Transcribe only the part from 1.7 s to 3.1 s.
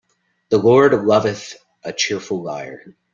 a cheerful liar.